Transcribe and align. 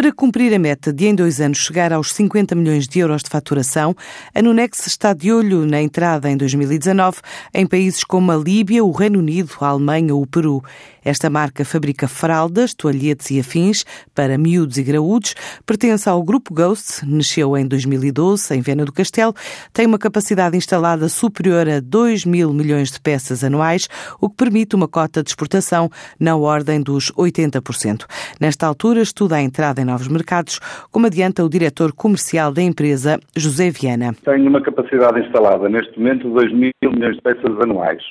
Para 0.00 0.12
cumprir 0.12 0.54
a 0.54 0.58
meta 0.58 0.94
de 0.94 1.08
em 1.08 1.14
dois 1.14 1.42
anos 1.42 1.58
chegar 1.58 1.92
aos 1.92 2.14
50 2.14 2.54
milhões 2.54 2.88
de 2.88 3.00
euros 3.00 3.22
de 3.22 3.28
faturação, 3.28 3.94
a 4.34 4.40
Nunex 4.40 4.86
está 4.86 5.12
de 5.12 5.30
olho 5.30 5.66
na 5.66 5.82
entrada 5.82 6.30
em 6.30 6.38
2019 6.38 7.18
em 7.52 7.66
países 7.66 8.02
como 8.02 8.32
a 8.32 8.36
Líbia, 8.36 8.82
o 8.82 8.92
Reino 8.92 9.18
Unido, 9.18 9.52
a 9.60 9.66
Alemanha 9.66 10.14
ou 10.14 10.22
o 10.22 10.26
Peru. 10.26 10.64
Esta 11.04 11.30
marca 11.30 11.64
fabrica 11.64 12.08
fraldas, 12.08 12.74
toalhetes 12.74 13.30
e 13.30 13.40
afins 13.40 13.84
para 14.14 14.36
miúdos 14.38 14.78
e 14.78 14.82
graúdos, 14.82 15.34
pertence 15.66 16.08
ao 16.08 16.22
Grupo 16.22 16.52
Ghost, 16.52 17.06
nasceu 17.06 17.56
em 17.56 17.66
2012 17.66 18.54
em 18.54 18.60
Viana 18.60 18.84
do 18.84 18.92
Castelo, 18.92 19.34
tem 19.72 19.86
uma 19.86 19.98
capacidade 19.98 20.56
instalada 20.56 21.08
superior 21.08 21.68
a 21.68 21.80
2 21.80 22.24
mil 22.24 22.52
milhões 22.52 22.90
de 22.90 23.00
peças 23.00 23.42
anuais, 23.42 23.88
o 24.20 24.28
que 24.28 24.36
permite 24.36 24.74
uma 24.74 24.88
cota 24.88 25.22
de 25.22 25.30
exportação 25.30 25.90
na 26.18 26.36
ordem 26.36 26.82
dos 26.82 27.10
80%. 27.12 28.04
Nesta 28.38 28.66
altura, 28.66 29.02
estuda 29.02 29.36
a 29.36 29.42
entrada 29.42 29.80
em 29.80 29.89
novos 29.90 30.08
mercados, 30.08 30.60
como 30.90 31.06
adianta 31.06 31.44
o 31.44 31.48
diretor 31.48 31.92
comercial 31.92 32.52
da 32.52 32.62
empresa, 32.62 33.18
José 33.36 33.70
Viana. 33.70 34.14
Tem 34.24 34.46
uma 34.46 34.62
capacidade 34.62 35.20
instalada 35.20 35.68
neste 35.68 35.98
momento 35.98 36.28
de 36.28 36.34
2 36.34 36.52
mil 36.52 36.72
milhões 36.84 37.16
de 37.16 37.22
peças 37.22 37.60
anuais. 37.60 38.02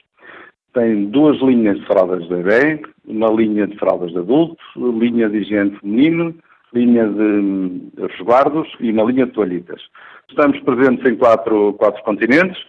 Tem 0.73 1.05
duas 1.05 1.39
linhas 1.41 1.79
de 1.79 1.85
fraldas 1.87 2.21
de 2.23 2.29
bebê, 2.29 2.81
uma 3.05 3.29
linha 3.29 3.65
de 3.65 3.77
fraldas 3.77 4.11
de 4.11 4.19
adultos, 4.19 4.63
linha 4.75 5.29
de 5.29 5.37
higiene 5.37 5.75
feminino, 5.79 6.35
linha 6.73 7.07
de 7.07 7.81
resguardos 8.11 8.67
e 8.79 8.91
uma 8.91 9.03
linha 9.03 9.25
de 9.25 9.31
toalhitas. 9.31 9.81
Estamos 10.29 10.59
presentes 10.59 11.09
em 11.09 11.15
quatro, 11.15 11.73
quatro 11.73 12.03
continentes 12.03 12.61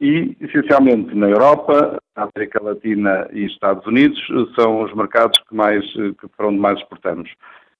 e, 0.00 0.36
essencialmente, 0.40 1.14
na 1.14 1.28
Europa, 1.28 1.98
América 2.16 2.62
Latina 2.62 3.28
e 3.32 3.44
Estados 3.44 3.86
Unidos 3.86 4.18
são 4.58 4.82
os 4.82 4.94
mercados 4.94 5.38
que 5.48 5.54
mais, 5.54 5.84
que 5.92 6.28
para 6.36 6.48
onde 6.48 6.58
mais 6.58 6.78
exportamos. 6.78 7.30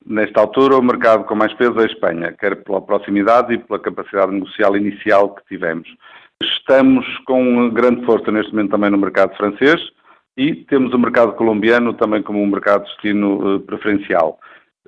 Nesta 0.06 0.40
altura, 0.40 0.76
o 0.76 0.82
mercado 0.82 1.24
com 1.24 1.34
mais 1.34 1.52
peso 1.54 1.78
é 1.78 1.82
a 1.82 1.86
Espanha, 1.86 2.32
quer 2.38 2.56
pela 2.64 2.80
proximidade 2.80 3.54
e 3.54 3.58
pela 3.58 3.78
capacidade 3.78 4.32
negocial 4.32 4.76
inicial 4.76 5.34
que 5.34 5.42
tivemos. 5.48 5.88
Estamos 6.42 7.06
com 7.26 7.70
grande 7.70 8.04
força 8.04 8.30
neste 8.32 8.52
momento 8.52 8.70
também 8.70 8.90
no 8.90 8.98
mercado 8.98 9.36
francês 9.36 9.80
e 10.36 10.54
temos 10.54 10.92
o 10.92 10.98
mercado 10.98 11.32
colombiano 11.34 11.94
também 11.94 12.22
como 12.22 12.42
um 12.42 12.46
mercado 12.46 12.84
de 12.84 12.90
destino 12.90 13.56
eh, 13.56 13.58
preferencial. 13.60 14.38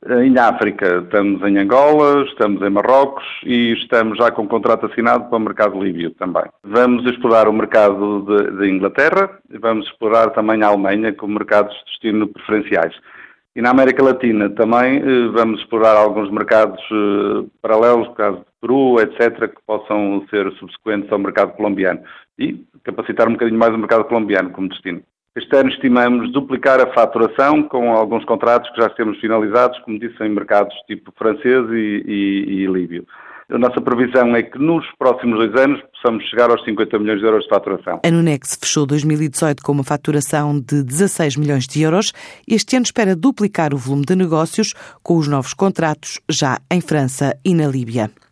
Em 0.06 0.36
África 0.36 0.98
estamos 1.02 1.40
em 1.42 1.56
Angola, 1.56 2.24
estamos 2.24 2.60
em 2.60 2.68
Marrocos 2.68 3.24
e 3.42 3.72
estamos 3.72 4.18
já 4.18 4.30
com 4.30 4.46
contrato 4.46 4.84
assinado 4.84 5.30
para 5.30 5.38
o 5.38 5.40
mercado 5.40 5.82
líbio 5.82 6.10
também. 6.10 6.44
Vamos 6.62 7.06
explorar 7.06 7.48
o 7.48 7.52
mercado 7.52 8.26
de 8.58 8.68
Inglaterra 8.68 9.30
e 9.50 9.56
vamos 9.56 9.86
explorar 9.86 10.30
também 10.30 10.62
a 10.62 10.66
Alemanha 10.66 11.12
como 11.14 11.34
mercados 11.34 11.74
de 11.74 11.84
destino 11.86 12.28
preferenciais. 12.28 12.94
E 13.56 13.62
na 13.62 13.70
América 13.70 14.02
Latina 14.02 14.50
também 14.50 14.98
eh, 14.98 15.28
vamos 15.32 15.60
explorar 15.60 15.96
alguns 15.96 16.28
mercados 16.30 16.80
eh, 16.90 17.46
paralelos, 17.62 18.08
no 18.08 18.14
caso 18.14 18.38
de 18.38 18.44
Peru, 18.60 19.00
etc., 19.00 19.48
que 19.48 19.62
possam 19.64 20.26
ser 20.28 20.50
subsequentes 20.54 21.12
ao 21.12 21.20
mercado 21.20 21.52
colombiano 21.52 22.00
e 22.36 22.64
capacitar 22.82 23.28
um 23.28 23.32
bocadinho 23.32 23.58
mais 23.58 23.72
o 23.72 23.78
mercado 23.78 24.04
colombiano 24.04 24.50
como 24.50 24.68
destino. 24.68 25.02
Este 25.36 25.56
ano 25.56 25.68
estimamos 25.68 26.32
duplicar 26.32 26.80
a 26.80 26.92
faturação 26.92 27.62
com 27.62 27.92
alguns 27.92 28.24
contratos 28.24 28.70
que 28.70 28.80
já 28.80 28.88
temos 28.88 29.18
finalizados, 29.20 29.78
como 29.80 29.98
disse, 29.98 30.22
em 30.22 30.30
mercados 30.30 30.74
tipo 30.86 31.12
francês 31.16 31.64
e, 31.70 32.04
e, 32.06 32.62
e 32.62 32.66
líbio. 32.66 33.04
A 33.50 33.58
nossa 33.58 33.80
previsão 33.80 34.34
é 34.34 34.42
que 34.42 34.58
nos 34.58 34.86
próximos 34.98 35.38
dois 35.38 35.54
anos 35.54 35.80
possamos 35.92 36.24
chegar 36.24 36.50
aos 36.50 36.64
50 36.64 36.98
milhões 36.98 37.20
de 37.20 37.26
euros 37.26 37.44
de 37.44 37.50
faturação. 37.50 38.00
A 38.04 38.10
Nunex 38.10 38.56
fechou 38.60 38.86
2018 38.86 39.62
com 39.62 39.72
uma 39.72 39.84
faturação 39.84 40.58
de 40.58 40.82
16 40.82 41.36
milhões 41.36 41.66
de 41.66 41.82
euros. 41.82 42.12
Este 42.48 42.76
ano 42.76 42.84
espera 42.84 43.14
duplicar 43.14 43.74
o 43.74 43.76
volume 43.76 44.04
de 44.06 44.16
negócios 44.16 44.72
com 45.02 45.16
os 45.18 45.28
novos 45.28 45.52
contratos 45.52 46.20
já 46.28 46.58
em 46.70 46.80
França 46.80 47.36
e 47.44 47.54
na 47.54 47.66
Líbia. 47.66 48.10